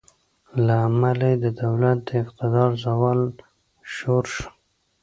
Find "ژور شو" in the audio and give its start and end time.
3.95-4.47